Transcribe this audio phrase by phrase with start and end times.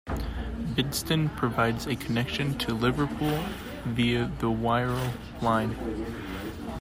[0.73, 3.39] Bidston provides a connection to Liverpool
[3.85, 5.75] via the Wirral Line.